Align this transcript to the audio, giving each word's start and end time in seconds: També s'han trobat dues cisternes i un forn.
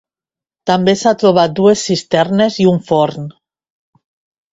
També 0.69 0.95
s'han 1.01 1.19
trobat 1.23 1.53
dues 1.59 1.83
cisternes 1.89 2.57
i 2.65 2.65
un 2.71 2.81
forn. 2.89 3.29